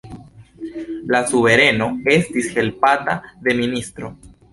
[1.15, 3.15] La suvereno estis helpata
[3.49, 4.11] de ministro.